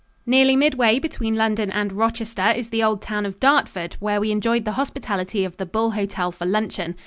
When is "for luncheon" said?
6.31-6.95